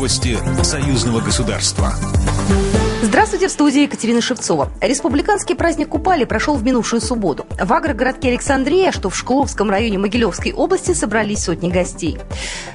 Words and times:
Новости 0.00 0.38
союзного 0.62 1.20
государства. 1.20 1.92
Здравствуйте, 3.02 3.48
в 3.48 3.50
студии 3.50 3.82
Екатерина 3.82 4.22
Шевцова. 4.22 4.70
Республиканский 4.80 5.54
праздник 5.54 5.90
Купали 5.90 6.24
прошел 6.24 6.54
в 6.54 6.64
минувшую 6.64 7.02
субботу. 7.02 7.44
В 7.62 7.70
агрогородке 7.70 8.28
Александрия, 8.28 8.92
что 8.92 9.10
в 9.10 9.14
Шкловском 9.14 9.68
районе 9.68 9.98
Могилевской 9.98 10.54
области, 10.54 10.94
собрались 10.94 11.44
сотни 11.44 11.68
гостей. 11.68 12.16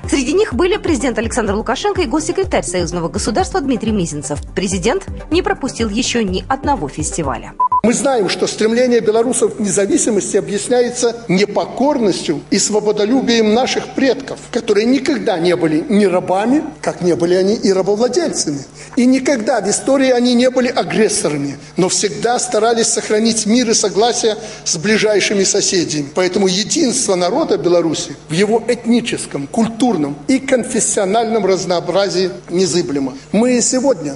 Среди 0.07 0.33
них 0.33 0.53
были 0.53 0.77
президент 0.77 1.17
Александр 1.17 1.55
Лукашенко 1.55 2.03
и 2.03 2.05
госсекретарь 2.05 2.63
союзного 2.63 3.09
государства 3.09 3.59
Дмитрий 3.59 3.91
Мизинцев. 3.91 4.39
Президент 4.53 5.07
не 5.31 5.41
пропустил 5.41 5.89
еще 5.89 6.23
ни 6.23 6.45
одного 6.47 6.87
фестиваля. 6.89 7.53
Мы 7.85 7.93
знаем, 7.93 8.29
что 8.29 8.47
стремление 8.47 8.99
белорусов 8.99 9.57
к 9.57 9.59
независимости 9.59 10.37
объясняется 10.37 11.17
непокорностью 11.27 12.41
и 12.49 12.57
свободолюбием 12.57 13.53
наших 13.53 13.89
предков, 13.89 14.39
которые 14.51 14.87
никогда 14.87 15.37
не 15.37 15.55
были 15.55 15.85
ни 15.87 16.05
рабами, 16.05 16.63
как 16.81 17.01
не 17.01 17.15
были 17.15 17.35
они 17.35 17.53
и 17.53 17.71
рабовладельцами. 17.71 18.57
И 18.95 19.05
никогда 19.05 19.61
в 19.61 19.69
истории 19.69 20.09
они 20.09 20.33
не 20.33 20.49
были 20.49 20.67
агрессорами, 20.67 21.59
но 21.77 21.87
всегда 21.89 22.39
старались 22.39 22.87
сохранить 22.87 23.45
мир 23.45 23.69
и 23.69 23.75
согласие 23.75 24.35
с 24.63 24.77
ближайшими 24.77 25.43
соседями. 25.43 26.07
Поэтому 26.15 26.47
единство 26.47 27.13
народа 27.13 27.59
Беларуси 27.59 28.15
в 28.29 28.33
его 28.33 28.63
этническом, 28.67 29.45
культурном 29.45 30.17
и 30.27 30.39
конфессиональном 30.39 31.45
разнообразии 31.45 32.31
незыблемо. 32.49 33.15
Мы 33.31 33.61
сегодня 33.61 34.15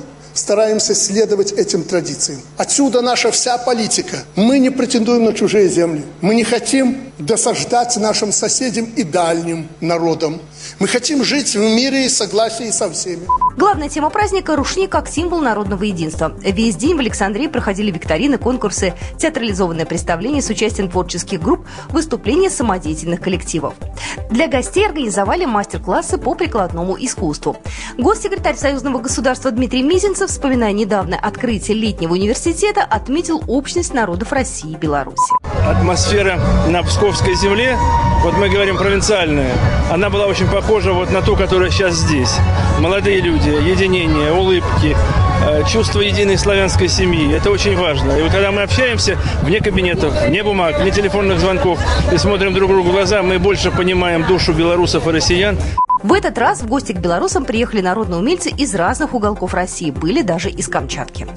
стараемся 0.50 0.96
следовать 0.96 1.52
этим 1.52 1.84
традициям. 1.84 2.42
Отсюда 2.58 3.02
наша 3.02 3.30
вся 3.30 3.60
политика. 3.60 4.18
Мы 4.36 4.58
не 4.58 4.72
претендуем 4.72 5.26
на 5.26 5.34
чужие 5.34 5.70
земли. 5.70 6.02
Мы 6.22 6.34
не 6.34 6.44
хотим 6.44 7.12
досаждать 7.20 7.96
нашим 7.98 8.32
соседям 8.32 8.86
и 8.96 9.04
дальним 9.04 9.68
народам. 9.80 10.42
Мы 10.80 10.88
хотим 10.88 11.24
жить 11.24 11.56
в 11.56 11.60
мире 11.60 12.06
и 12.06 12.10
согласии 12.10 12.70
со 12.72 12.90
всеми. 12.92 13.26
Главная 13.58 13.90
тема 13.90 14.10
праздника– 14.10 14.56
рушник 14.58 14.92
как 14.92 15.10
символ 15.10 15.42
народного 15.42 15.84
единства. 15.84 16.34
Весь 16.42 16.76
день 16.76 16.96
в 16.96 17.00
Александрии 17.00 17.48
проходили 17.48 17.92
викторины, 17.92 18.38
конкурсы, 18.38 18.94
театрализованное 19.18 19.86
представление 19.86 20.42
с 20.42 20.50
участием 20.50 20.90
творческих 20.90 21.42
групп, 21.42 21.66
выступления 21.90 22.50
самодеятельных 22.50 23.20
коллективов. 23.20 23.74
Для 24.30 24.48
гостей 24.48 24.86
организовали 24.86 25.46
мастер-классы 25.46 26.18
по 26.18 26.36
прикладному 26.36 26.96
искусству. 27.00 27.58
Госсекретарь 27.98 28.56
Союзного 28.56 29.00
государства 29.00 29.52
Дмитрий 29.52 29.84
Мизинцев, 29.84 30.30
вспоминая 30.30 30.72
недавнее 30.72 31.20
открытие 31.20 31.76
летнего 31.76 32.14
университета, 32.14 32.84
отметил 32.84 33.44
общность 33.48 33.94
народов 33.94 34.32
России 34.32 34.72
и 34.72 34.78
Беларуси. 34.78 35.34
Атмосфера 35.68 36.40
на 36.68 36.84
Псковской 36.84 37.36
земле, 37.36 37.78
вот 38.24 38.36
мы 38.38 38.50
говорим 38.50 38.78
провинциальная, 38.78 39.52
она 39.92 40.10
была 40.10 40.26
очень 40.26 40.48
похожа 40.48 40.94
вот 40.94 41.12
на 41.12 41.22
ту, 41.22 41.36
которая 41.36 41.70
сейчас 41.70 41.96
здесь. 41.96 42.36
Молодые 42.80 43.22
люди, 43.22 43.50
единение, 43.50 44.32
улыбки, 44.32 44.96
э, 45.46 45.64
чувство 45.68 46.02
единой 46.02 46.38
славянской 46.38 46.88
семьи. 46.88 47.34
Это 47.34 47.50
очень 47.50 47.78
важно. 47.78 48.12
И 48.14 48.22
вот 48.22 48.32
когда 48.32 48.52
мы 48.52 48.62
общаемся 48.62 49.18
вне 49.42 49.60
кабинетов, 49.60 50.14
вне 50.26 50.44
бумаг, 50.44 50.80
вне 50.80 50.92
телефонных 50.92 51.40
звонков 51.40 51.80
и 52.12 52.18
смотрим 52.18 52.54
друг 52.54 52.70
другу 52.70 52.90
в 52.90 52.92
глаза, 52.92 53.22
мы 53.22 53.40
больше 53.40 53.72
понимаем 53.72 54.26
душу 54.26 54.54
белорусов 54.54 55.08
и 55.08 55.12
россиян. 55.12 55.58
В 56.02 56.14
этот 56.14 56.38
раз 56.38 56.62
в 56.62 56.68
гости 56.68 56.94
к 56.94 56.98
белорусам 56.98 57.44
приехали 57.44 57.82
народные 57.82 58.20
умельцы 58.20 58.50
из 58.50 58.74
разных 58.74 59.14
уголков 59.14 59.54
России, 59.54 59.92
были 59.92 60.22
даже 60.22 60.50
из 60.50 60.70
Камчатки. 60.70 61.28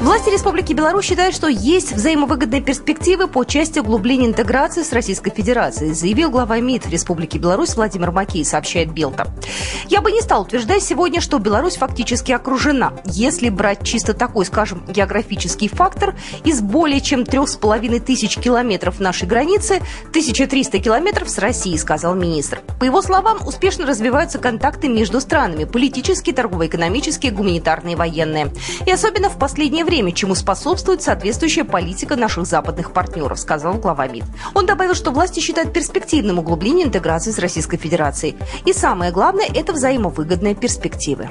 Власти 0.00 0.30
Республики 0.30 0.72
Беларусь 0.72 1.06
считают, 1.06 1.34
что 1.34 1.48
есть 1.48 1.92
взаимовыгодные 1.92 2.62
перспективы 2.62 3.26
по 3.26 3.42
части 3.42 3.80
углубления 3.80 4.26
интеграции 4.26 4.84
с 4.84 4.92
Российской 4.92 5.32
Федерацией, 5.32 5.92
заявил 5.92 6.30
глава 6.30 6.60
МИД 6.60 6.86
Республики 6.86 7.36
Беларусь 7.36 7.74
Владимир 7.74 8.12
Макей, 8.12 8.44
сообщает 8.44 8.92
Белта. 8.92 9.26
Я 9.88 10.00
бы 10.00 10.12
не 10.12 10.20
стал 10.20 10.42
утверждать 10.42 10.84
сегодня, 10.84 11.20
что 11.20 11.40
Беларусь 11.40 11.74
фактически 11.74 12.30
окружена. 12.30 12.92
Если 13.06 13.48
брать 13.48 13.82
чисто 13.82 14.14
такой, 14.14 14.46
скажем, 14.46 14.84
географический 14.86 15.66
фактор, 15.68 16.14
из 16.44 16.60
более 16.60 17.00
чем 17.00 17.24
трех 17.24 17.48
с 17.48 17.56
половиной 17.56 17.98
тысяч 17.98 18.36
километров 18.36 19.00
нашей 19.00 19.26
границы 19.26 19.82
1300 20.10 20.78
километров 20.78 21.28
с 21.28 21.38
Россией, 21.38 21.76
сказал 21.76 22.14
министр. 22.14 22.60
По 22.78 22.84
его 22.84 23.02
словам, 23.02 23.38
успешно 23.44 23.84
развиваются 23.84 24.38
контакты 24.38 24.88
между 24.88 25.20
странами– 25.20 25.64
политические, 25.72 26.36
торгово-экономические, 26.36 27.32
гуманитарные, 27.32 27.96
военные. 27.96 28.52
И 28.86 28.92
особенно 28.92 29.28
в 29.28 29.38
последнее 29.38 29.87
время, 29.88 30.12
чему 30.12 30.34
способствует 30.34 31.02
соответствующая 31.02 31.64
политика 31.64 32.14
наших 32.14 32.44
западных 32.46 32.92
партнеров, 32.92 33.40
сказал 33.40 33.74
глава 33.74 34.06
МИД. 34.06 34.24
Он 34.54 34.66
добавил, 34.66 34.94
что 34.94 35.10
власти 35.10 35.40
считают 35.40 35.72
перспективным 35.72 36.38
углубление 36.38 36.86
интеграции 36.86 37.30
с 37.30 37.38
Российской 37.38 37.78
Федерацией. 37.78 38.36
И 38.66 38.74
самое 38.74 39.12
главное– 39.12 39.46
это 39.54 39.72
взаимовыгодные 39.72 40.54
перспективы. 40.54 41.30